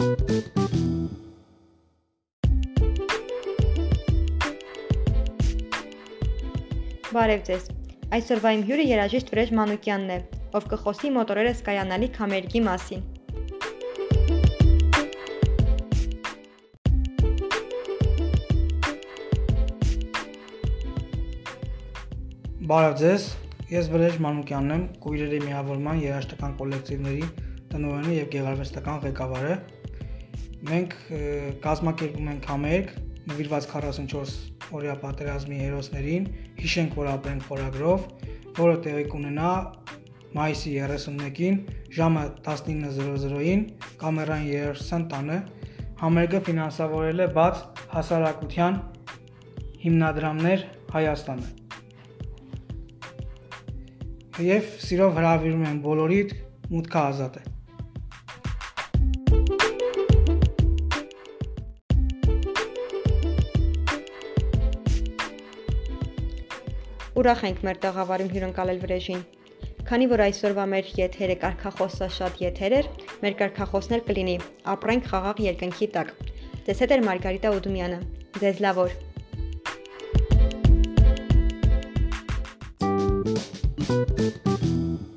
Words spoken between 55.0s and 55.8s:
հրավիրում եմ